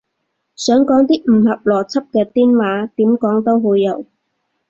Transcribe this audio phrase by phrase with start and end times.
[0.55, 4.03] 想講啲唔合邏輯嘅癲話，點講都會有